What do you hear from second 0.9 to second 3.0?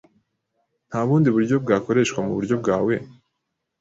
bundi buryo bwakoreshwa muburyo bwawe?